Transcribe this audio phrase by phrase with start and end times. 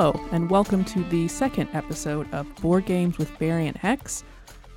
[0.00, 4.24] Hello, and welcome to the second episode of Board Games with Variant Hex.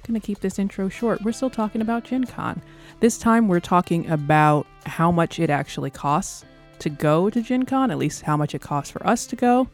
[0.06, 1.22] Gonna keep this intro short.
[1.22, 2.62] We're still talking about Gen Con.
[3.00, 6.44] This time we're talking about how much it actually costs
[6.80, 9.70] to go to Gen Con, at least how much it costs for us to go.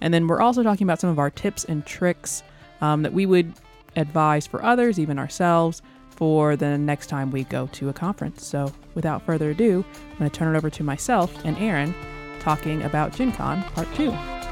[0.00, 2.42] And then we're also talking about some of our tips and tricks
[2.80, 3.52] um, that we would
[3.96, 8.46] advise for others, even ourselves, for the next time we go to a conference.
[8.46, 11.94] So without further ado, I'm gonna turn it over to myself and Aaron
[12.40, 14.43] talking about Gen Con Part 2.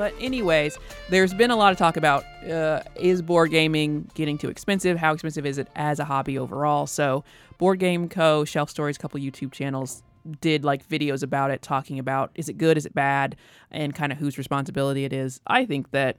[0.00, 0.78] But anyways,
[1.10, 4.96] there's been a lot of talk about uh, is board gaming getting too expensive?
[4.96, 6.86] How expensive is it as a hobby overall?
[6.86, 7.22] So,
[7.58, 8.46] Board Game Co.
[8.46, 10.02] Shelf Stories, a couple YouTube channels
[10.40, 13.36] did like videos about it, talking about is it good, is it bad,
[13.70, 15.38] and kind of whose responsibility it is.
[15.46, 16.16] I think that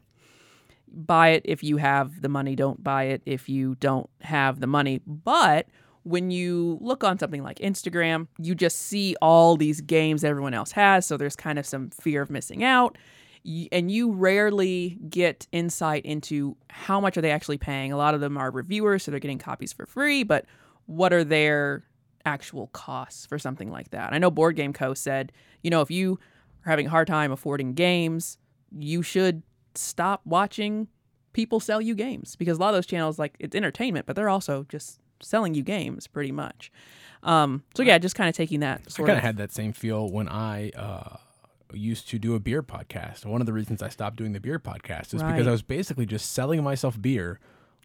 [0.94, 4.67] buy it if you have the money, don't buy it if you don't have the
[4.67, 5.02] money.
[5.06, 5.67] But
[6.03, 10.72] when you look on something like Instagram, you just see all these games everyone else
[10.72, 11.06] has.
[11.06, 12.97] So there's kind of some fear of missing out.
[13.72, 17.92] And you rarely get insight into how much are they actually paying.
[17.92, 20.45] A lot of them are reviewers, so they're getting copies for free, but
[20.86, 21.86] what are their
[22.25, 24.14] actual costs for something like that?
[24.14, 24.94] I know Board Game Co.
[24.94, 25.31] said,
[25.64, 26.19] you know, if you
[26.66, 28.38] are having a hard time affording games,
[28.78, 29.42] you should
[29.75, 30.88] stop watching
[31.33, 34.30] people sell you games because a lot of those channels like it's entertainment but they're
[34.30, 36.72] also just selling you games pretty much
[37.23, 40.09] um so yeah just kind of taking that I kind of had that same feel
[40.11, 41.17] when I uh,
[41.73, 43.25] used to do a beer podcast.
[43.25, 45.31] One of the reasons I stopped doing the beer podcast is Right.
[45.31, 47.39] because I was basically just selling myself beer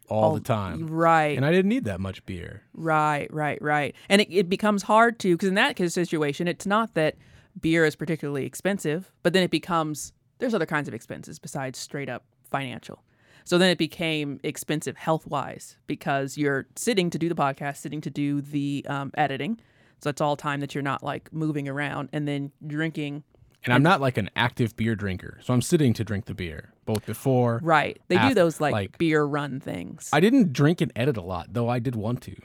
[0.09, 0.87] all, all- the time.
[0.87, 2.63] right And I didn't need that much beer.
[2.73, 6.95] right right right and it, it becomes hard to because in that situation it's not
[6.95, 7.15] that
[7.61, 12.09] beer is particularly expensive but then it becomes there's other kinds of expenses besides straight
[12.09, 13.03] up financial
[13.43, 18.01] so then it became expensive health wise because you're sitting to do the podcast sitting
[18.01, 19.59] to do the um, editing
[19.99, 23.23] so it's all time that you're not like moving around and then drinking
[23.65, 25.39] And I'm not like an active beer drinker.
[25.41, 27.59] So I'm sitting to drink the beer, both before.
[27.63, 27.99] Right.
[28.07, 30.09] They do those like, like- beer run things.
[30.13, 32.35] I didn't drink and edit a lot, though I did want to.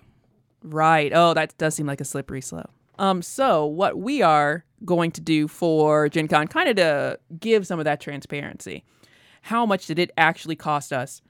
[0.63, 1.13] right.
[1.15, 2.71] Oh, that does seem like a slippery slope.
[2.99, 7.67] Um, so what we are going to do for Gen Con, kind of to give
[7.67, 8.85] some of that transparency.
[9.43, 11.23] How much did it actually cost us,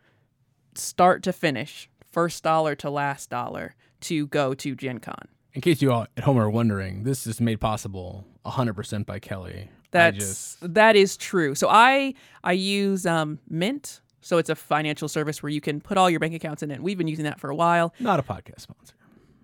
[0.74, 5.28] start to finish, first dollar to last dollar, to go to Gen Con?
[5.54, 9.68] In case you all at home are wondering, this is made possible 100% by Kelly.
[9.90, 11.54] That's just, that is true.
[11.54, 14.00] So I I use um, Mint.
[14.22, 16.80] So it's a financial service where you can put all your bank accounts in it.
[16.80, 17.92] We've been using that for a while.
[18.00, 18.94] not a podcast sponsor.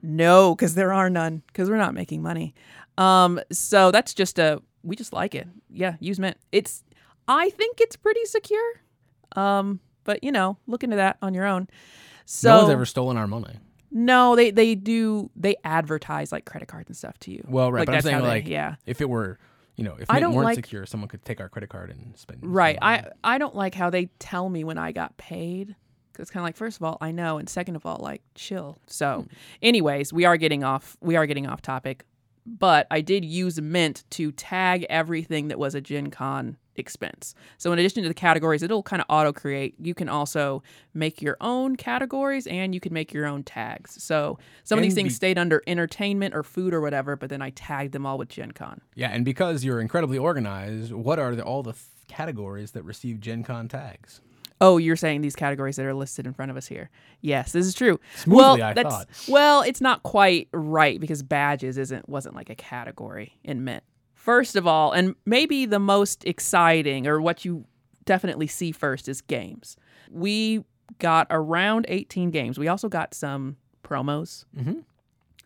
[0.03, 1.43] No, because there are none.
[1.49, 2.55] Because we're not making money.
[2.97, 5.47] Um, so that's just a we just like it.
[5.71, 6.37] Yeah, use Mint.
[6.53, 6.83] It's
[7.27, 8.73] I think it's pretty secure.
[9.37, 11.69] Um, but you know, look into that on your own.
[12.25, 13.59] So no one's ever stolen our money.
[13.91, 17.45] no, they they do they advertise like credit cards and stuff to you.
[17.49, 18.77] Well, right, Like, but I'm saying they- like, yeah.
[18.87, 19.39] if it were,
[19.77, 21.91] you know, if I Mint don't weren't like- secure, someone could take our credit card
[21.91, 22.41] and spend.
[22.43, 22.79] Right.
[22.83, 25.77] I I don't like how they tell me when I got paid.
[26.23, 28.79] It's kind of like first of all I know, and second of all like chill.
[28.87, 29.35] So, hmm.
[29.63, 30.97] anyways, we are getting off.
[31.01, 32.05] We are getting off topic,
[32.47, 37.35] but I did use Mint to tag everything that was a Gen Con expense.
[37.59, 39.75] So in addition to the categories, it'll kind of auto create.
[39.81, 40.63] You can also
[40.95, 44.03] make your own categories and you can make your own tags.
[44.03, 47.43] So some of these things be- stayed under entertainment or food or whatever, but then
[47.43, 48.81] I tagged them all with Gen Con.
[48.95, 53.21] Yeah, and because you're incredibly organized, what are the, all the th- categories that receive
[53.21, 54.21] Gen Con tags?
[54.61, 56.91] Oh, you're saying these categories that are listed in front of us here.
[57.21, 58.01] Yes, this is true.
[58.17, 59.09] Smoothly, well, I that's, thought.
[59.29, 63.85] Well, it's not quite right because badges isn't wasn't like a category in Mint.
[64.15, 67.65] First of all, and maybe the most exciting or what you
[68.05, 69.77] definitely see first is games.
[70.11, 70.65] We
[70.99, 72.59] got around 18 games.
[72.59, 74.83] We also got some promos, Mhm.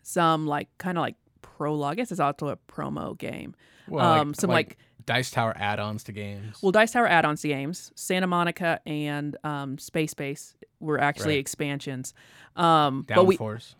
[0.01, 1.93] some like kind of like prologue.
[1.93, 3.53] I guess it's also a promo game.
[3.87, 6.57] Well, um, some like Dice Tower add-ons to games.
[6.61, 11.39] well, Dice Tower add-ons to games, Santa Monica and um, Space Base were actually Right.
[11.39, 12.13] expansions.
[12.55, 13.75] Um, but we, Downforce.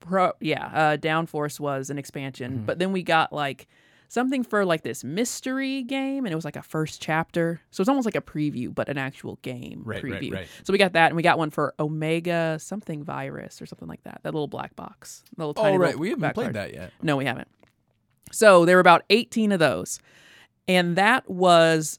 [0.00, 2.64] pro, yeah, uh, Downforce was an expansion, Mm-hmm.
[2.66, 3.66] but then we got like
[4.08, 7.88] something for like this mystery game, and it was like a first chapter, so it's
[7.88, 10.32] almost like a preview, but an actual game Right, preview.
[10.34, 10.48] right.
[10.64, 14.02] So we got that, and we got one for Omega something virus or something like
[14.04, 14.20] that.
[14.24, 15.76] That little black box, little tiny.
[15.76, 15.96] Oh, right.
[15.98, 16.56] We haven't played card.
[16.56, 16.92] that yet.
[17.02, 17.48] No, we haven't.
[18.32, 20.00] So there were about 18 of those.
[20.68, 21.98] And that was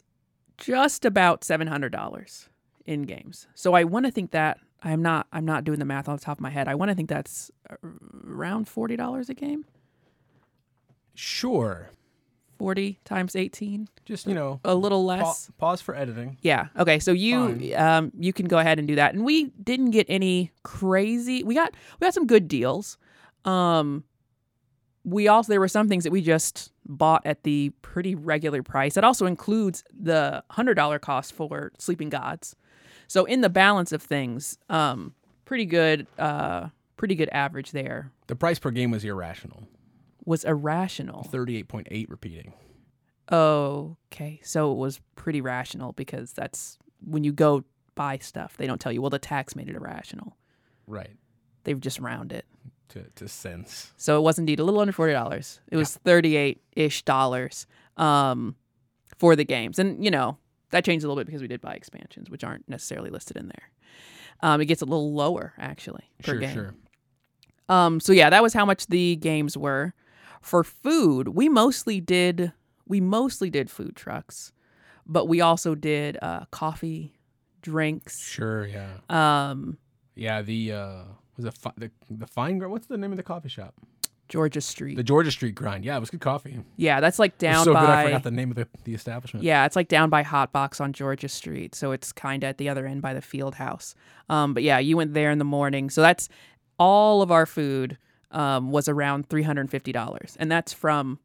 [0.57, 2.47] just about $700
[2.85, 3.47] in games.
[3.55, 6.21] So I want to think that I'm not I'm not doing the math on the
[6.23, 6.67] top of my head.
[6.67, 7.51] I want to think that's
[8.25, 9.65] around $40 a game.
[11.13, 11.89] Sure.
[12.57, 13.87] 40 times 18?
[14.05, 15.49] Just you know, A little pa- less.
[15.57, 16.37] pause for editing.
[16.41, 16.67] Yeah.
[16.77, 16.99] Okay.
[16.99, 19.13] So you um you can go ahead and do that.
[19.13, 21.43] And we didn't get any crazy.
[21.43, 22.97] We got we got some good deals.
[23.45, 24.03] Um
[25.03, 28.95] we also there were some things that we just bought at the pretty regular price.
[28.95, 32.55] That also includes the $100 cost for Sleeping Gods.
[33.07, 35.13] So in the balance of things, um
[35.45, 38.11] pretty good uh pretty good average there.
[38.27, 39.67] The price per game was irrational.
[40.23, 41.23] Was irrational.
[41.23, 42.53] Thirty-eight point eight repeating.
[43.31, 44.39] Okay.
[44.43, 47.63] So it was pretty rational because that's when you go
[47.95, 50.37] buy stuff, they don't tell you, well, the tax made it irrational.
[50.87, 51.15] Right.
[51.63, 52.45] They've just round it.
[52.91, 53.91] To to sense.
[53.97, 55.59] So it was indeed a little under forty dollars.
[55.71, 57.65] It was thirty eight ish dollars
[57.97, 58.55] um,
[59.17, 60.37] for the games, and you know
[60.71, 63.47] that changed a little bit because we did buy expansions, which aren't necessarily listed in
[63.47, 63.69] there.
[64.41, 66.53] Um, it gets a little lower actually per Sure, game.
[66.53, 66.73] sure.
[67.69, 69.93] Um, so yeah, that was how much the games were.
[70.41, 72.51] For food, we mostly did
[72.87, 74.51] we mostly did food trucks,
[75.05, 77.13] but we also did uh, coffee,
[77.61, 78.19] drinks.
[78.19, 78.97] Sure, yeah.
[79.09, 79.77] Um,
[80.15, 81.03] Yeah, the uh
[81.37, 82.71] was it fi- the the fine grind?
[82.71, 83.75] What's the name of the coffee shop?
[84.31, 84.95] Georgia Street.
[84.95, 85.83] The Georgia Street Grind.
[85.83, 86.57] Yeah, it was good coffee.
[86.77, 87.81] Yeah, that's like down so by.
[87.81, 89.43] good I forgot the name of the, the establishment.
[89.43, 91.75] Yeah, it's like down by Hotbox on Georgia Street.
[91.75, 93.93] So it's kind of at the other end by the field house.
[94.29, 95.89] Um, but yeah, you went there in the morning.
[95.89, 96.29] So that's
[96.79, 97.97] all of our food
[98.31, 100.37] um, was around $350.
[100.39, 101.19] And that's from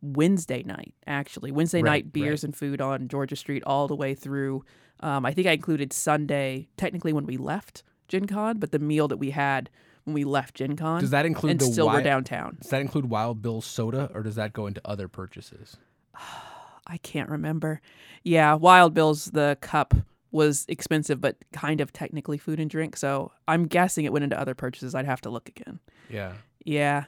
[0.00, 1.52] Wednesday night, actually.
[1.52, 4.64] Wednesday Right, night beers and food on Georgia Street all the way through.
[5.00, 9.08] Um, I think I included Sunday, technically when we left Gen Con, but the meal
[9.08, 9.70] that we had
[10.04, 12.56] when we left Gen Con Does that include and the still were wi- downtown.
[12.60, 15.76] Does that include Wild Bill's soda or does that go into other purchases?
[16.90, 17.80] I can't remember.
[18.24, 19.94] Yeah, Wild Bill's the cup
[20.30, 22.96] was expensive, but kind of technically food and drink.
[22.96, 24.94] So I'm guessing it went into other purchases.
[24.94, 25.80] I'd have to look again.
[26.08, 26.32] Yeah.
[26.64, 27.04] Yeah.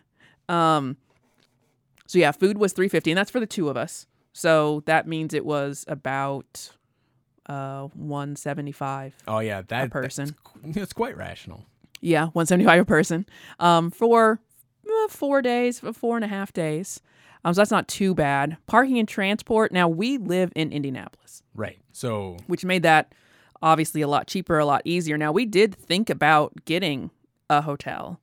[0.48, 0.96] Um.
[2.06, 4.06] So yeah, food was three fifty, and that's for the two of us.
[4.32, 6.70] So that means it was about
[7.46, 10.34] uh 175 oh yeah, that a person.
[10.62, 11.64] That's, it's quite rational.
[12.00, 13.26] Yeah, one seventy five a person.
[13.58, 14.40] Um, for
[14.88, 17.00] uh, four days, for four and a half days.
[17.44, 18.58] Um, so that's not too bad.
[18.66, 19.72] Parking and transport.
[19.72, 21.42] Now we live in Indianapolis.
[21.54, 21.78] Right.
[21.92, 23.14] So which made that
[23.62, 25.18] obviously a lot cheaper, a lot easier.
[25.18, 27.10] Now, we did think about getting
[27.48, 28.20] a hotel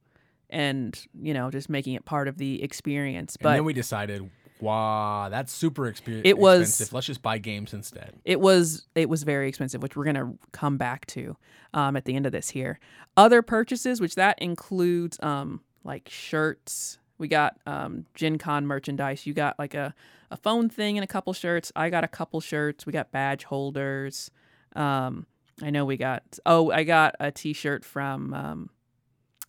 [0.50, 3.36] and, you know, just making it part of the experience.
[3.36, 4.30] and But then we decided,
[4.62, 6.94] wow, that's super exper- It was- expensive.
[6.94, 8.14] Let's just buy games instead.
[8.26, 11.36] it was it was very expensive, which we're gonna come back to
[11.74, 12.80] um, at the end of this here.
[13.16, 17.00] Other purchases, which that includes um, like shirts.
[17.18, 19.26] We got um, Gen Con merchandise.
[19.26, 19.94] You got like a,
[20.30, 21.72] a phone thing and a couple shirts.
[21.76, 22.86] I got a couple shirts.
[22.86, 24.30] We got badge holders.
[24.76, 25.26] Um,
[25.64, 28.70] I know we got oh I got a T-shirt from um,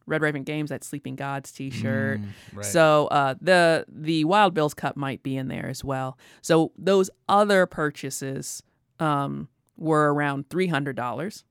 [0.08, 0.70] Red Raven Games.
[0.70, 2.20] That Sleeping Gods T-shirt.
[2.20, 2.64] Mm, right.
[2.64, 6.18] So uh, the the Wild Bills Cup might be in there as well.
[6.42, 8.62] So those other purchases
[8.98, 11.44] um, were around three hundred dollars,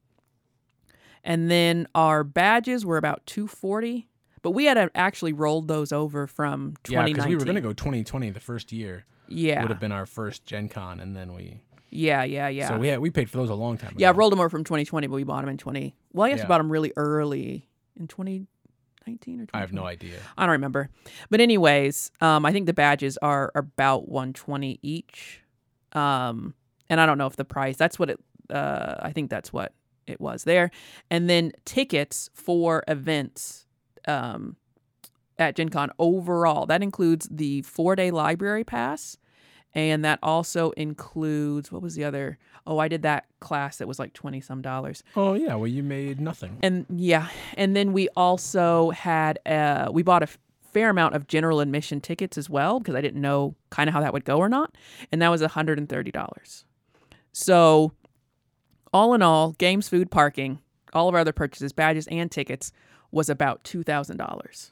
[1.23, 4.07] and then our badges were about two forty.
[4.41, 7.55] But we had uh, actually rolled those over from yeah, twenty because we were going
[7.55, 9.05] to go 2020 the first year.
[9.27, 11.59] Yeah, Would have been our first Gen Con, and then we.
[11.89, 12.69] yeah, yeah, yeah.
[12.69, 13.97] So we had, we paid for those a long time ago.
[13.99, 15.95] yeah, I rolled them over from twenty twenty, but we bought them in twenty.
[16.13, 16.45] Well, I guess Yeah.
[16.45, 18.45] we bought them really early in twenty
[19.05, 19.45] nineteen or.
[19.45, 19.49] 2020.
[19.53, 20.17] I have no idea.
[20.37, 20.89] I don't remember.
[21.29, 25.41] But anyways, um, I think the badges are about 120 each.
[25.93, 26.53] Um,
[26.89, 28.19] and I don't know if the price, that's what it,
[28.49, 29.73] uh, I think that's what
[30.05, 30.71] it was there.
[31.09, 33.65] And then tickets for events,
[34.07, 34.55] um,
[35.39, 39.17] at Gen Con overall, that includes the four day library pass.
[39.77, 42.39] And that also includes, what was the other?
[42.65, 45.03] Oh, I did that class that was like 20 some dollars.
[45.15, 46.57] Oh yeah, well you made nothing.
[46.63, 50.27] And yeah, and then we also had uh we bought a
[50.73, 54.01] fair amount of general admission tickets as well because I didn't know kind of how
[54.01, 54.75] that would go or not,
[55.11, 56.63] and that was $130.
[57.31, 57.91] So
[58.91, 60.59] all in all, games, food, parking,
[60.91, 62.71] all of our other purchases, badges and tickets
[63.11, 64.71] was about $2,000.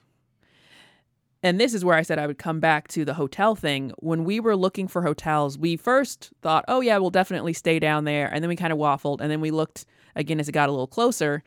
[1.46, 3.92] And this is where I said I would come back to the hotel thing.
[4.00, 8.06] When we were looking for hotels, we first thought, oh, yeah, we'll definitely stay down
[8.06, 8.28] there.
[8.34, 9.22] And then we kind of waffled.
[9.22, 9.86] And then we looked
[10.16, 11.44] again as it got a little closer,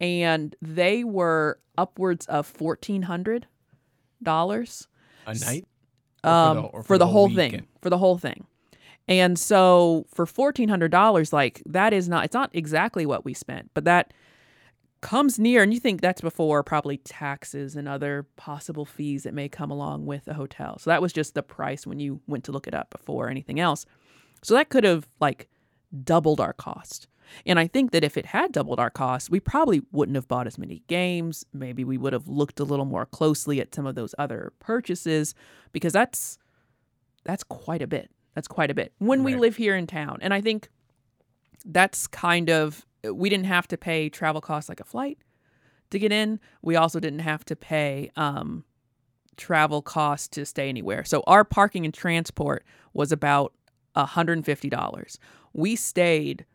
[0.00, 3.44] and they were upwards of $1,400
[5.26, 5.66] A night.
[6.24, 7.52] Or for um, the- or for the whole weekend?
[7.52, 7.66] thing.
[7.82, 8.46] For the whole thing.
[9.06, 13.34] And so for fourteen hundred dollars, like that is not it's not exactly what we
[13.34, 14.14] spent, but that
[15.02, 19.48] comes near and you think that's before probably taxes and other possible fees that may
[19.48, 20.78] come along with a hotel.
[20.78, 23.60] So that was just the price when you went to look it up before anything
[23.60, 23.84] else.
[24.42, 25.48] So that could have like
[26.04, 27.08] doubled our cost.
[27.44, 30.46] And I think that if it had doubled our cost, we probably wouldn't have bought
[30.46, 31.44] as many games.
[31.52, 35.34] Maybe we would have looked a little more closely at some of those other purchases
[35.72, 36.38] because that's
[37.24, 38.10] that's quite a bit.
[38.34, 40.18] That's quite a bit when we live here in town.
[40.22, 40.68] And I think
[41.64, 45.18] that's kind of we didn't have to pay travel costs like a flight
[45.90, 46.40] to get in.
[46.62, 48.64] We also didn't have to pay um,
[49.36, 51.04] travel costs to stay anywhere.
[51.04, 53.52] So our parking and transport was about
[53.96, 55.18] $150.
[55.52, 56.46] We stayed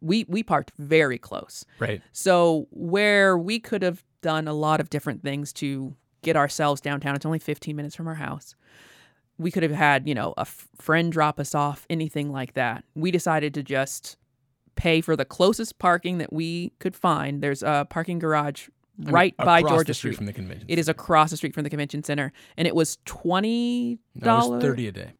[0.00, 1.64] we we parked very close.
[1.78, 2.00] Right.
[2.12, 7.14] So where we could have done a lot of different things to get ourselves downtown,
[7.14, 8.54] it's only 15 minutes from our house.
[9.36, 12.84] We could have had, you know, a f- friend drop us off, anything like that.
[12.94, 14.16] We decided to just
[14.76, 17.42] pay for the closest parking that we could find.
[17.42, 20.16] There's a parking garage right I mean, by across Georgia the Street.
[20.16, 20.66] from the convention.
[20.68, 24.36] It is across the street from the convention center, and it was twenty No, it
[24.36, 24.62] was dollars.
[24.62, 25.12] thirty a day.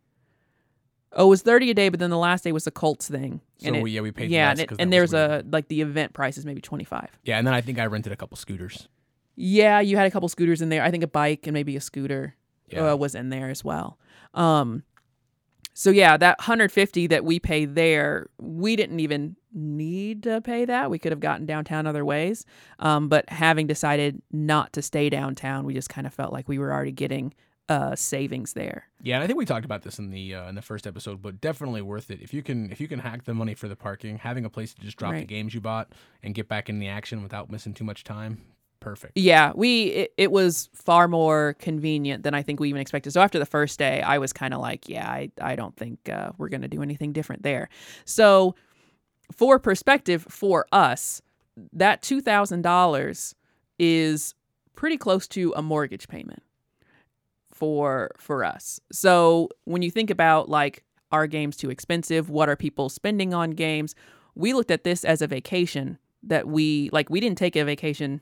[1.16, 3.40] Oh, it was thirty a day, but then the last day was the Colts thing.
[3.58, 4.30] So and it, we, yeah, we paid.
[4.30, 5.46] yeah, and, it, and there's weird.
[5.46, 7.08] a like the event price is maybe twenty five.
[7.22, 8.88] yeah, and then I think I rented a couple scooters.
[9.36, 10.82] Yeah, you had a couple scooters in there.
[10.82, 12.36] I think a bike and maybe a scooter
[12.68, 12.92] Yeah.
[12.92, 13.98] uh, was in there as well.
[14.32, 14.84] Um,
[15.74, 20.88] so yeah, that 150 that we pay there, we didn't even need to pay that.
[20.88, 22.46] We could have gotten downtown other ways.
[22.78, 26.58] Um, but having decided not to stay downtown, we just kind of felt like we
[26.58, 27.34] were already getting
[27.68, 28.88] uh savings there.
[29.02, 31.22] Yeah, and I think we talked about this in the uh, in the first episode,
[31.22, 33.76] but definitely worth it if you can if you can hack the money for the
[33.76, 36.78] parking, having a place to just drop the games you bought and get back in
[36.78, 38.42] the action without missing too much time.
[38.84, 39.12] Perfect.
[39.16, 43.12] Yeah, we it, it was far more convenient than I think we even expected.
[43.12, 46.10] So after the first day, I was kind of like, yeah, I I don't think
[46.10, 47.70] uh, we're gonna do anything different there.
[48.04, 48.54] So
[49.32, 51.22] for perspective, for us,
[51.72, 53.34] that two thousand dollars
[53.78, 54.34] is
[54.76, 56.42] pretty close to a mortgage payment
[57.50, 58.80] for for us.
[58.92, 62.28] So when you think about like are games too expensive?
[62.28, 63.94] What are people spending on games?
[64.34, 68.20] We looked at this as a vacation that we like we didn't take a vacation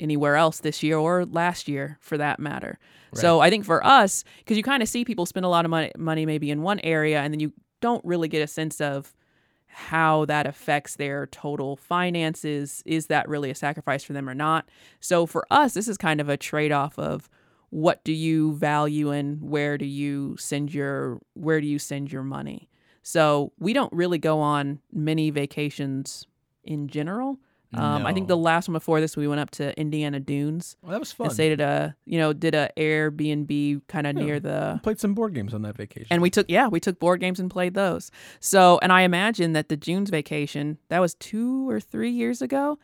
[0.00, 2.78] anywhere else this year or last year for that matter.
[3.12, 5.70] So I think for us, because you kind of see people spend a lot of
[5.70, 9.12] money, money maybe in one area, and then you don't really get a sense of
[9.66, 12.82] how that affects their total finances.
[12.86, 14.68] Is that really a sacrifice for them or not?
[15.00, 17.28] So for us, this is kind of a trade off of
[17.70, 22.24] what do you value and where do you send your where do you send your
[22.24, 22.68] money.
[23.02, 26.26] So we don't really go on many vacations
[26.64, 27.38] in general.
[27.72, 30.90] Um, I think the last one before this, we went up to Indiana Dunes Well,
[30.92, 31.30] that was and fun.
[31.30, 34.22] stayed at a you know did a Airbnb kind of Yeah.
[34.24, 36.08] near the Played some board games on that vacation.
[36.10, 38.10] and we took yeah we took board games and played those.
[38.40, 42.78] So and I imagine that the June's vacation that was two or three years ago.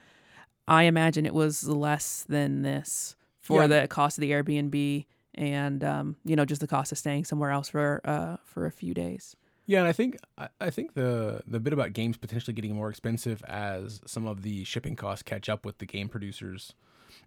[0.68, 3.66] I imagine it was less than this for Yeah.
[3.82, 7.50] the cost of the Airbnb and um, you know just the cost of staying somewhere
[7.50, 9.34] else for uh, for a few days.
[9.66, 10.16] Yeah, and I think
[10.60, 14.62] I, think the the bit about games potentially getting more expensive as some of the
[14.64, 16.74] shipping costs catch up with the game producers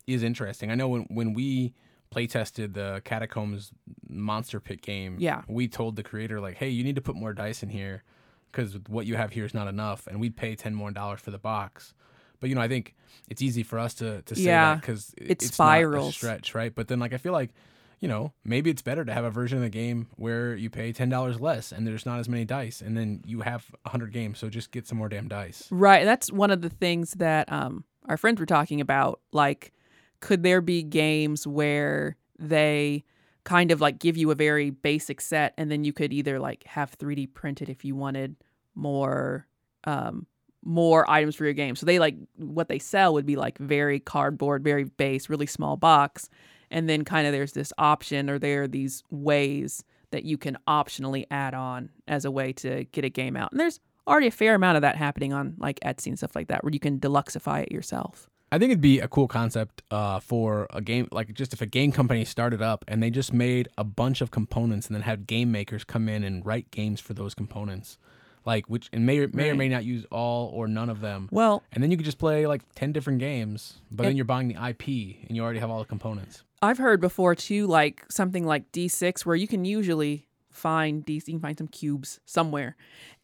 [0.07, 0.71] is interesting.
[0.71, 1.73] I know when when we
[2.11, 3.71] play tested the Catacombs
[4.07, 5.43] Monster Pit game, Yeah.
[5.47, 8.03] we told the creator like, "Hey, you need to put more dice in here
[8.51, 11.31] because what you have here is not enough," and we'd pay ten more dollars for
[11.31, 11.93] the box.
[12.39, 12.95] But you know, I think
[13.27, 16.15] it's easy for us to to say Yeah, that because it it's not a spirals.
[16.15, 16.73] stretch, right?
[16.73, 17.51] But then like I feel like
[17.99, 20.91] you know, maybe it's better to have a version of the game where you pay
[20.91, 24.39] ten dollars less and there's not as many dice, and then you have hundred games.
[24.39, 25.67] So just get some more damn dice.
[25.71, 26.05] Right.
[26.05, 29.21] That's one of the things that um, our friends were talking about.
[29.31, 29.73] Like,
[30.19, 33.03] could there be games where they
[33.43, 36.63] kind of like give you a very basic set and then you could either like
[36.65, 38.35] have 3D printed if you wanted
[38.75, 39.47] more
[39.85, 40.27] um
[40.63, 41.75] more items for your game.
[41.75, 45.77] So they like what they sell would be like very cardboard, very base, really small
[45.77, 46.29] box.
[46.71, 50.57] And then kind of there's this option or there are these ways that you can
[50.67, 53.51] optionally add on as a way to get a game out.
[53.51, 56.47] And there's already a fair amount of that happening on like Etsy and stuff like
[56.47, 58.29] that where you can deluxify it yourself.
[58.51, 61.67] I think it'd be a cool concept uh, for a game, like just if a
[61.67, 65.27] game company started up and they just made a bunch of components and then had
[65.27, 67.99] game makers come in and write games for those components,
[68.45, 71.29] like which and may or, may or may not use all or none of them.
[71.31, 74.47] Well, And then you could just play like ten different games, but then you're buying
[74.47, 74.87] the IP
[75.27, 76.43] and you already have all the components.
[76.61, 81.21] I've heard before too, like something like D6, where you can usually find D, you
[81.21, 82.75] can find some cubes somewhere,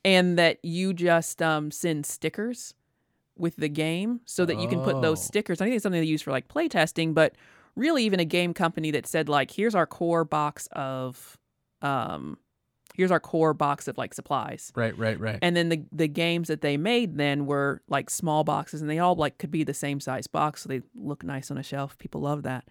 [0.04, 2.74] and that you just um, send stickers
[3.38, 5.24] with the game so that you can put those Oh.
[5.24, 5.60] stickers.
[5.60, 7.36] I think it's something they use for like playtesting, but
[7.76, 11.38] really even a game company that said like, here's our core box of,
[11.82, 12.38] um,
[12.96, 14.72] here's our core box of like supplies.
[14.74, 15.40] Right, right, right.
[15.42, 19.00] And then the the games that they made then were like small boxes, and they
[19.00, 21.98] all like could be the same size box, so they look nice on a shelf.
[21.98, 22.64] People love that.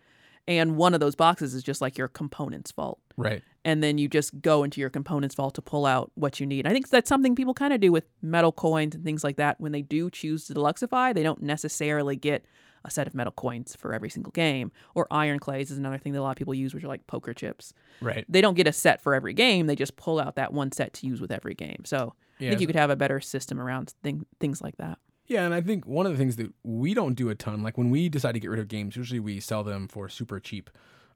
[0.46, 3.42] And one of those boxes is just like your components vault, right.
[3.64, 6.66] and then you just go into your components vault to pull out what you need.
[6.66, 9.58] I think that's something people kind of do with metal coins and things like that.
[9.58, 12.44] When they do choose to deluxify, they don't necessarily get
[12.84, 14.70] a set of metal coins for every single game.
[14.94, 17.06] Or iron clays is another thing that a lot of people use, which are like
[17.06, 17.72] poker chips.
[18.02, 18.26] Right.
[18.28, 20.92] They don't get a set for every game; they just pull out that one set
[20.94, 21.84] to use with every game.
[21.84, 24.98] So I think you could have a better system around thing, things like that.
[25.26, 27.78] Yeah, and I think one of the things that we don't do a ton, like
[27.78, 30.68] when we decide to get rid of games, usually we sell them for super cheap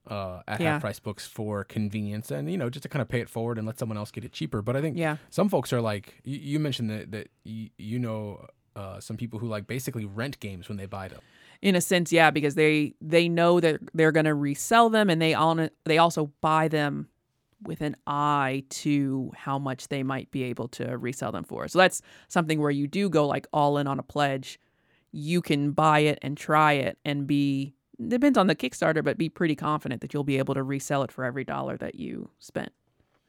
[0.06, 0.72] uh, at Yeah.
[0.72, 3.58] half price books for convenience and, you know, just to kind of pay it forward
[3.58, 4.62] and let someone else get it cheaper.
[4.62, 5.18] But I think Yeah.
[5.28, 9.38] some folks are like, you, you mentioned that, that you, you know uh, some people
[9.40, 11.20] who like basically rent games when they buy them.
[11.60, 15.20] in a sense yeah because they they know that they're going to resell them and
[15.20, 17.08] they on they also buy them
[17.62, 21.78] with an eye to how much they might be able to resell them for so
[21.78, 24.60] that's something where you do go like all in on a pledge
[25.10, 27.74] you can buy it and try it and be
[28.06, 31.10] depends on the kickstarter but be pretty confident that you'll be able to resell it
[31.10, 32.70] for every dollar that you spent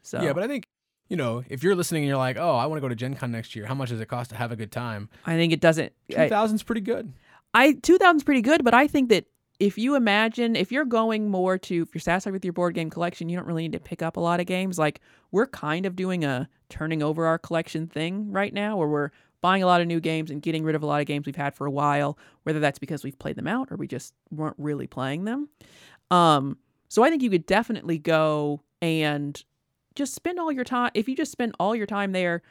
[0.01, 0.67] so Yeah, but I think,
[1.07, 3.15] you know, if you're listening and you're like, oh, I want to go to Gen
[3.15, 5.09] Con next year, how much does it cost to have a good time?
[5.25, 7.11] i think it doesn't I- 2000's pretty good.
[7.53, 9.25] I 2000's pretty good, but I think that
[9.59, 12.89] if you imagine if you're going more to if you're satisfied with your board game
[12.89, 14.79] collection, you don't really need to pick up a lot of games.
[14.79, 15.01] Like
[15.31, 19.11] we're kind of doing a turning over our collection thing right now where we're
[19.41, 21.35] buying a lot of new games and getting rid of a lot of games we've
[21.35, 24.55] had for a while, whether that's because we've played them out or we just weren't
[24.57, 25.49] really playing them.
[26.09, 29.43] Um so I think you could definitely go and
[29.95, 32.41] just spend all your time if you just spend all your time there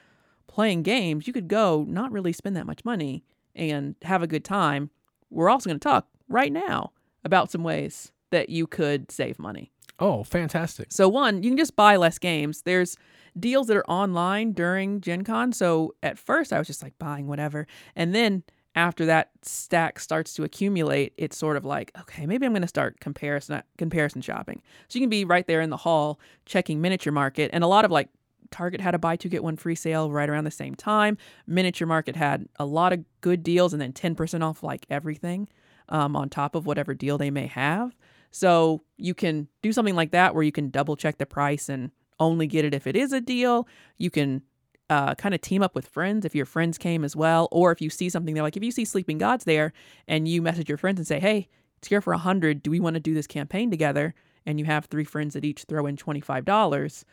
[0.46, 3.24] playing games, you could go not really spend that much money
[3.54, 4.90] and have a good time.
[5.30, 6.92] We're also going to talk right now
[7.28, 9.70] about some ways that you could save money.
[10.00, 10.88] Oh, fantastic.
[10.90, 12.62] So, one, you can just buy less games.
[12.62, 12.96] There's
[13.38, 15.52] deals that are online during Gen Con.
[15.52, 17.66] So, at first, I was just like buying whatever.
[17.96, 18.44] And then
[18.74, 22.68] after that stack starts to accumulate, it's sort of like, okay, maybe I'm going to
[22.68, 24.62] start comparison comparison shopping.
[24.88, 27.50] So, you can be right there in the hall checking miniature market.
[27.52, 28.08] And a lot of like
[28.50, 31.18] Target had a buy two get one free sale right around the same time.
[31.46, 35.48] Miniature Market had a lot of good deals and then 10% off like everything
[35.88, 37.96] um, on top of whatever deal they may have.
[38.30, 41.90] So you can do something like that where you can double check the price and
[42.20, 43.66] only get it if it is a deal.
[43.96, 44.42] You can
[44.90, 47.80] uh, kind of team up with friends if your friends came as well, or if
[47.80, 49.72] you see something there, like if you see Sleeping Gods there
[50.06, 51.48] and you message your friends and say, "Hey,
[51.78, 52.62] it's here for a hundred.
[52.62, 54.14] Do we want to do this campaign together?"
[54.46, 57.04] And you have three friends that each throw in twenty five dollars.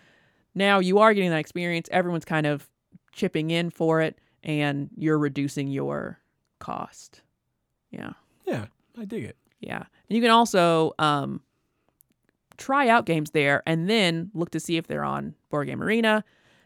[0.54, 1.90] Now you are getting that experience.
[1.92, 2.70] Everyone's kind of
[3.12, 6.20] chipping in for it, and you're reducing your
[6.60, 7.22] cost.
[7.92, 8.14] Yeah.
[8.46, 8.66] Yeah,
[8.98, 9.38] I dig it.
[9.60, 9.78] Yeah.
[10.10, 11.42] And you can also um,
[12.58, 16.24] try out games there and then look to see if they're on Board Game Arena,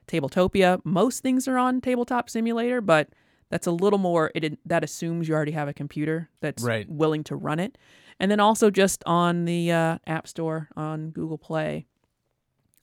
[0.07, 0.81] Tabletopia.
[0.83, 3.09] Most things are on Tabletop Simulator, but
[3.49, 6.87] that's a little more, it that assumes you already have a computer that's Right.
[6.89, 7.77] willing to run it.
[8.19, 11.85] And then also just on the uh, App Store on Google Play.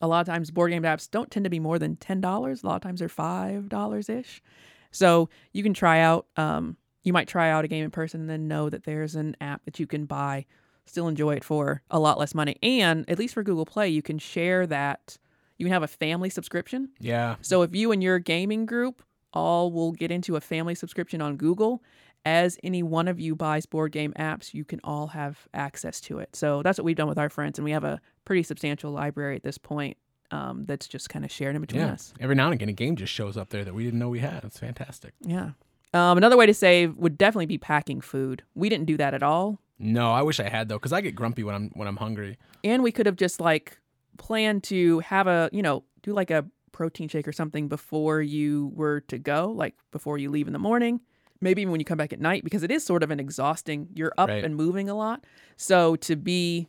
[0.00, 2.22] A lot of times, board game apps don't tend to be more than $10.
[2.62, 4.42] A lot of times they're $5 ish.
[4.90, 8.28] So you can try out, um, you might try out a game in person and
[8.28, 10.44] then know that there's an app that you can buy,
[10.84, 12.56] still enjoy it for a lot less money.
[12.62, 15.16] And at least for Google Play, you can share that.
[15.56, 16.90] You can have a family subscription.
[16.98, 17.36] Yeah.
[17.40, 21.36] So if you and your gaming group all will get into a family subscription on
[21.36, 21.82] Google,
[22.24, 26.18] as any one of you buys board game apps, you can all have access to
[26.18, 26.34] it.
[26.34, 29.36] So that's what we've done with our friends, and we have a pretty substantial library
[29.36, 29.96] at this point
[30.32, 31.92] um, that's just kind of shared in between Yeah.
[31.92, 32.12] us.
[32.18, 34.18] Every now and again, a game just shows up there that we didn't know we
[34.18, 34.42] had.
[34.42, 35.12] It's fantastic.
[35.20, 35.50] Yeah.
[35.94, 38.42] Um, another way to save would definitely be packing food.
[38.54, 41.14] We didn't do that at all, No, I wish I had though, because I get
[41.14, 42.38] grumpy when I'm when I'm hungry.
[42.64, 43.78] and we could have just like
[44.18, 48.70] planned to have a you know do like a protein shake or something before you
[48.74, 51.00] were to go, like before you leave in the morning.
[51.40, 53.88] Maybe even when you come back at night, because it is sort of an exhausting.
[53.94, 54.42] You're up Right.
[54.44, 55.24] and moving a lot,
[55.56, 56.68] so to be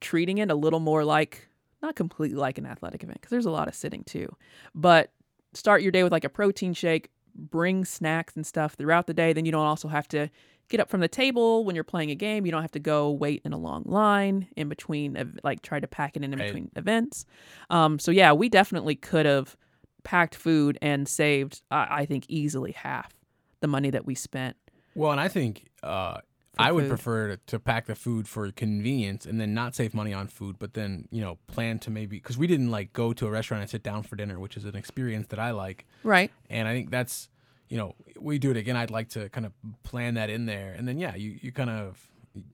[0.00, 1.48] treating it a little more like
[1.82, 4.34] not completely like an athletic event, because there's a lot of sitting too,
[4.74, 5.12] but
[5.54, 7.10] start your day with like a protein shake.
[7.38, 9.32] Bring snacks and stuff throughout the day.
[9.32, 10.28] Then you don't also have to
[10.68, 12.44] get up from the table when you're playing a game.
[12.44, 15.86] You don't have to go wait in a long line in between, like try to
[15.88, 16.46] pack it in in Right.
[16.46, 17.24] between events.
[17.70, 19.56] Um, so yeah, we definitely could have
[20.04, 23.12] packed food and saved, I I think, easily half
[23.60, 24.56] the money that we spent.
[24.94, 26.18] Well, and I think uh,
[26.58, 26.88] I would food.
[26.88, 30.56] prefer to, to pack the food for convenience and then not save money on food,
[30.58, 33.60] but then you know plan to maybe because we didn't like go to a restaurant
[33.62, 36.30] and sit down for dinner, which is an experience that I like, Right.
[36.50, 37.28] and I think that's
[37.68, 38.76] you know we do it again.
[38.76, 41.70] I'd like to kind of plan that in there, and then yeah, you you kind
[41.70, 41.98] of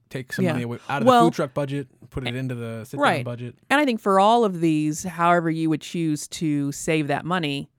[0.09, 0.53] take some Yeah.
[0.53, 3.03] money away, out of Well- the food truck budget, put it into the sit down
[3.03, 3.25] Right.
[3.25, 3.55] budget.
[3.69, 7.69] And I think for all of these, however you would choose to save that money,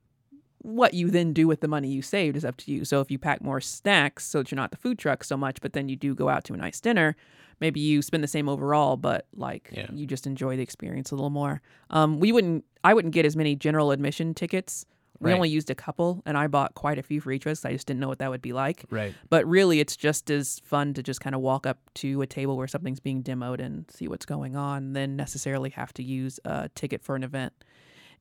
[0.66, 2.84] what you then do with the money you saved is up to you.
[2.84, 5.60] So if you pack more snacks so that you're not the food truck so much,
[5.60, 7.14] but then you do go out to a nice dinner,
[7.60, 9.86] maybe you spend the same overall, but like Yeah.
[9.92, 11.62] you just enjoy the experience a little more.
[11.90, 14.84] Um, we wouldn't, I wouldn't get as many general admission tickets
[15.18, 15.36] We Right.
[15.36, 17.64] only used a couple, and I bought quite a few for each of us.
[17.64, 18.84] I just didn't know what that would be like.
[18.90, 19.14] Right.
[19.30, 22.54] But really, it's just as fun to just kind of walk up to a table
[22.58, 26.68] where something's being demoed and see what's going on than necessarily have to use a
[26.74, 27.54] ticket for an event.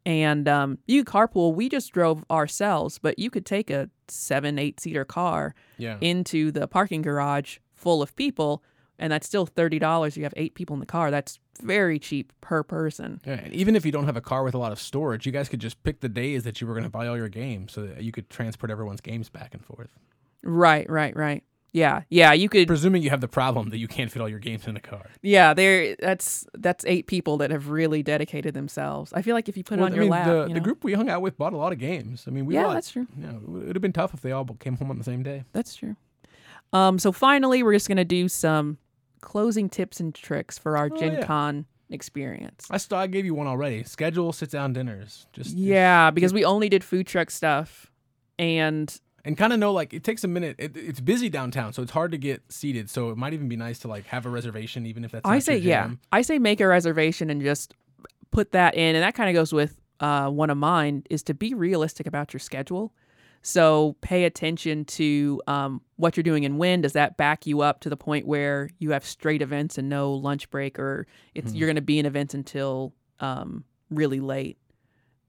[0.05, 1.55] And um, you carpool.
[1.55, 5.97] We just drove ourselves, but you could take a seven, eight seater car Yeah.
[5.99, 8.63] into the parking garage full of people,
[8.99, 10.15] and that's still thirty dollars.
[10.15, 11.09] You have eight people in the car.
[11.09, 13.19] That's very cheap per person.
[13.25, 15.31] Yeah, and even if you don't have a car with a lot of storage, you
[15.31, 17.73] guys could just pick the days that you were going to buy all your games,
[17.73, 19.89] so that you could transport everyone's games back and forth.
[20.43, 21.43] Right, right, right.
[21.75, 22.31] Yeah, yeah.
[22.31, 22.67] You could.
[22.67, 25.07] Presuming you have the problem that you can't fit all your games in a car.
[25.21, 25.97] Yeah, there.
[25.99, 29.11] That's that's eight people that have really dedicated themselves.
[29.13, 30.53] I feel like if you put it Well, on I your mean, lap, the, you
[30.53, 32.23] the group we hung out with bought a lot of games.
[32.27, 33.07] I mean, we yeah, bought, that's true.
[33.17, 35.21] you know, it would have been tough if they all came home on the same
[35.21, 35.43] day.
[35.51, 35.97] That's true.
[36.71, 38.77] Um, so finally, we're just gonna do some
[39.19, 41.25] closing tips and tricks for our Oh, Gen yeah.
[41.25, 42.67] Con experience.
[42.71, 43.83] I still I gave you one already.
[43.83, 45.27] Schedule sit down dinners.
[45.33, 47.91] Just Yeah, because we only did food truck stuff,
[48.39, 50.55] and and kind of know like it takes a minute.
[50.59, 52.89] It, it's busy downtown, so it's hard to get seated.
[52.89, 55.27] So it might even be nice to like have a reservation, even if that's.
[55.27, 55.89] I say yeah.
[56.11, 57.73] I say make a reservation and just
[58.31, 61.33] put that in, and that kind of goes with uh, one of mine is to
[61.33, 62.93] be realistic about your schedule.
[63.41, 66.81] So pay attention to um, what you're doing and when.
[66.81, 70.11] Does that back you up to the point where you have straight events and no
[70.13, 71.55] lunch break, or it's Mhm.
[71.59, 74.57] you're going to be in events until um, really late?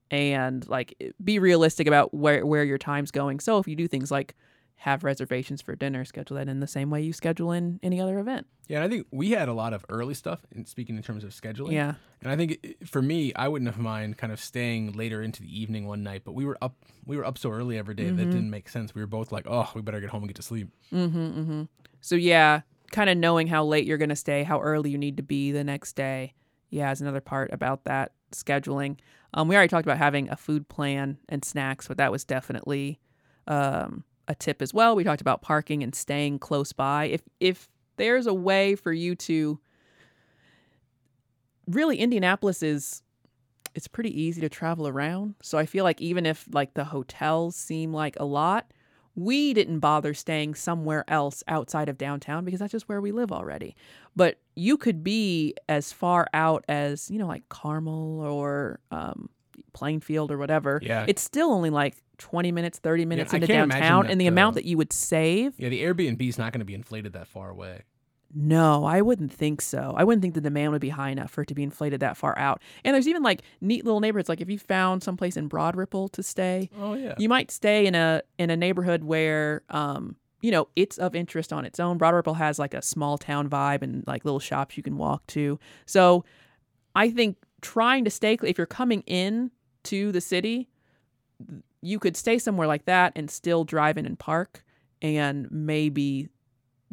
[0.09, 3.39] And like be realistic about where where your time's going.
[3.39, 4.35] So if you do things like
[4.81, 8.19] have reservations for dinner, schedule that in the same way you schedule in any other
[8.19, 8.45] event.
[8.67, 10.45] Yeah, and I think we had a lot of early stuff.
[10.51, 11.95] In speaking in terms of scheduling, Yeah.
[12.21, 15.41] And I think it- for me, I wouldn't have mind kind of staying later into
[15.41, 18.09] the evening one night, but we were up we were up so early every day
[18.09, 18.31] that Mhm.
[18.31, 18.93] didn't make sense.
[18.93, 21.63] We were both like, "Oh, we better get home and get to sleep." Mm-hmm, mm-hmm.
[22.01, 25.23] So yeah, kind of knowing how late you're gonna stay, how early you need to
[25.23, 26.33] be the next day.
[26.69, 28.97] Yeah, is another part about that scheduling.
[29.33, 32.99] Um, we already talked about having a food plan and snacks, but that was definitely
[33.47, 34.95] um, a tip as well.
[34.95, 37.05] We talked about parking and staying close by.
[37.05, 39.59] If if there's a way for you to
[41.67, 43.01] really Indianapolis is
[43.75, 45.35] it's pretty easy to travel around.
[45.41, 48.71] So I feel like even if like the hotels seem like a lot,
[49.17, 53.31] we didn't bother staying somewhere else outside of downtown because that's just where we live
[53.31, 53.75] already.
[54.15, 59.27] But you could be as far out as, you know, like Carmel or um,
[59.73, 60.79] Plainfield or whatever.
[60.83, 61.05] Yeah.
[61.07, 64.05] It's still only like 20 minutes, 30 minutes I into downtown.
[64.05, 66.65] And the the- amount that you would save, Yeah, the Airbnb is not going to
[66.65, 67.81] be inflated that far away.
[68.33, 69.93] No, I wouldn't think so.
[69.97, 72.17] I wouldn't think the demand would be high enough for it to be inflated that
[72.17, 72.61] far out.
[72.83, 74.27] And there's even like neat little neighborhoods.
[74.29, 77.15] Like if you found someplace in Broad Ripple to stay, Oh yeah.
[77.17, 81.51] you might stay in a in a neighborhood where um you know it's of interest
[81.51, 84.77] on its own broad ripple has like a small town vibe and like little shops
[84.77, 86.23] you can walk to so
[86.93, 89.49] i think trying to stay if you're coming in
[89.83, 90.69] to the city
[91.81, 94.63] you could stay somewhere like that and still drive in and park
[95.01, 96.29] and maybe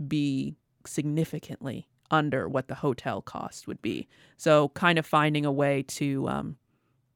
[0.08, 5.82] be significantly under what the hotel cost would be so kind of finding a way
[5.82, 6.56] to um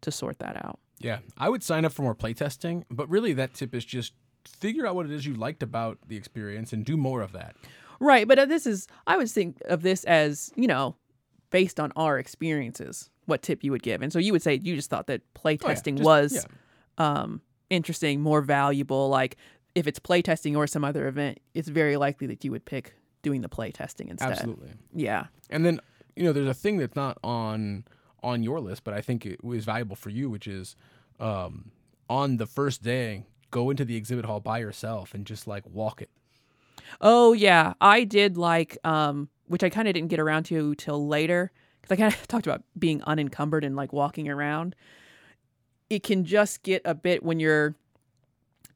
[0.00, 3.54] to sort that out Yeah, I would sign up for more playtesting, but really that
[3.54, 4.12] tip is just
[4.44, 7.54] figure out what it is you liked about the experience and do more of that.
[8.00, 10.96] Right, but uh, this is I would think of this as, you know,
[11.50, 14.02] based on our experiences, what tip you would give.
[14.02, 16.42] And so you would say you just thought that Oh, yeah, just- was yeah.
[17.22, 19.08] um interesting, more valuable.
[19.08, 19.36] Like
[19.74, 23.40] if it's playtesting or some other event, it's very likely that you would pick doing
[23.40, 24.32] the play testing instead.
[24.32, 24.70] absolutely.
[24.94, 25.26] Yeah.
[25.50, 25.80] And then
[26.16, 27.84] you know, there's a thing that's not on
[28.22, 30.74] on your list, but I think it was valuable for you, which is
[31.20, 31.70] um,
[32.10, 36.02] on the first day, go into the exhibit hall by yourself and just like walk
[36.02, 36.10] it.
[37.00, 41.06] Oh yeah, I did like um which I kind of didn't get around to till
[41.06, 41.52] later
[41.82, 44.74] cuz I kind of talked about being unencumbered and like walking around.
[45.88, 47.76] It can just get a bit when you're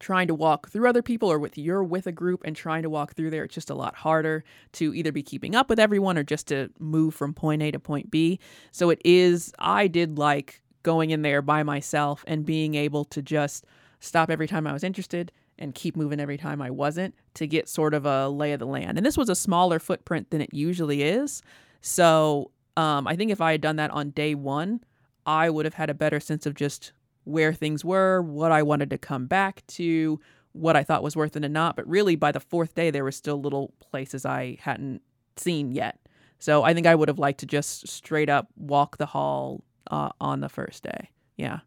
[0.03, 2.91] trying to walk through other people or with you're with a group and trying to
[2.91, 6.19] walk through there it's just a lot harder to either be keeping up with everyone
[6.19, 8.39] or just to move from point A to point B.
[8.73, 13.23] So it is I did like going in there by myself and being able to
[13.23, 13.65] just
[14.01, 17.69] stop every time I was interested and keep moving every time I wasn't to get
[17.69, 18.99] sort of a lay of the land.
[18.99, 21.43] And this was a smaller footprint than it usually is.
[21.81, 24.83] So um, I think if I had done that on day one,
[25.25, 26.93] I would have had a better sense of just
[27.25, 30.21] where things were, what I wanted to come back to,
[30.53, 31.77] what I thought was worth it and not.
[31.77, 35.03] But really, by the fourth day, there were still little places I hadn't
[35.37, 35.99] seen yet.
[36.39, 40.11] So I think I would have liked to just straight up walk the hall uh,
[40.21, 41.11] on the first day.
[41.37, 41.61] Yeah.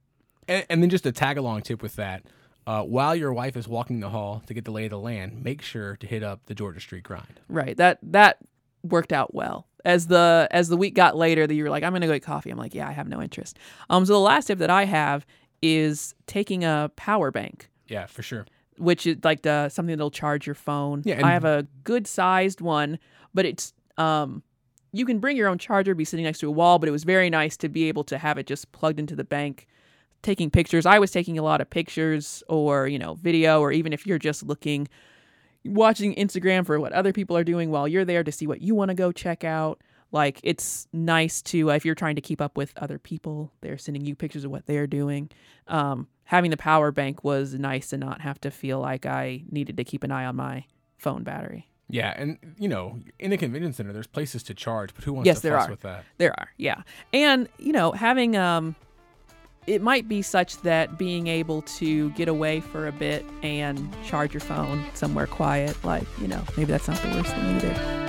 [0.48, 2.24] And, and then just a tag along tip with that.
[2.68, 5.44] Uh, while your wife is walking the hall to get the lay of the land,
[5.44, 7.40] make sure to hit up the Georgia Street grind.
[7.48, 7.78] Right.
[7.78, 8.40] That that
[8.84, 9.68] worked out well.
[9.86, 12.24] As the as the week got later, that you were like, I'm gonna go get
[12.24, 12.50] coffee.
[12.50, 13.58] I'm like, yeah, I have no interest.
[13.90, 14.06] Um.
[14.06, 15.28] So the last tip that I have
[15.74, 18.46] is taking a power bank Yeah, for sure.
[18.78, 21.02] which is like the something that'll charge your phone.
[21.06, 23.00] Yeah, and- I have a good sized one,
[23.34, 24.44] but it's um
[24.92, 27.04] you can bring your own charger, be sitting next to a wall, but it was
[27.04, 29.68] very nice to be able to have it just plugged into the bank,
[30.22, 30.86] taking pictures.
[30.86, 34.18] I was taking a lot of pictures or, you know, video or even if you're
[34.20, 34.88] just looking
[35.66, 38.74] watching Instagram for what other people are doing while you're there to see what you
[38.76, 39.82] want to go check out.
[40.16, 44.06] Like it's nice to if you're trying to keep up with other people, they're sending
[44.06, 45.30] you pictures of what they're doing.
[45.68, 49.76] Um, having the power bank was nice to not have to feel like I needed
[49.76, 50.64] to keep an eye on my
[50.98, 51.68] phone battery.
[51.90, 55.28] Yeah, and you know, in a convenience center, there's places to charge, but who wants
[55.28, 55.72] Yes, to there fuss are.
[55.72, 56.06] with that?
[56.18, 58.74] There are, yeah, and you know, having um,
[59.68, 64.34] it might be such that being able to get away for a bit and charge
[64.34, 68.05] your phone somewhere quiet, like you know, maybe that's not the worst thing either.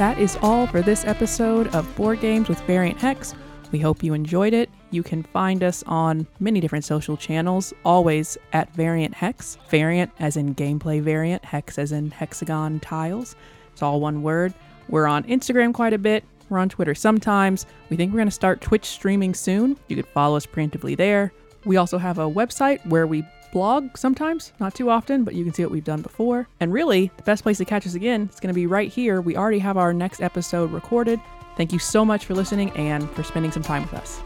[0.00, 3.34] That is all for this episode of Board Games with Variant Hex.
[3.70, 4.70] We hope you enjoyed it.
[4.90, 9.58] You can find us on many different social channels, always at Variant Hex.
[9.68, 13.36] Variant as in gameplay variant, Hex as in hexagon tiles.
[13.74, 14.54] It's all one word.
[14.88, 16.24] We're on Instagram quite a bit.
[16.48, 17.66] We're on Twitter sometimes.
[17.90, 19.76] We think we're going to start Twitch streaming soon.
[19.88, 21.30] You could follow us preemptively there.
[21.66, 25.52] We also have a website where we blog sometimes, not too often, but you can
[25.52, 26.48] see what we've done before.
[26.60, 29.20] And really, the best place to catch us again is going to be right here.
[29.20, 31.20] We already have our next episode recorded.
[31.56, 34.20] Thank you so much for listening and for spending some time with us.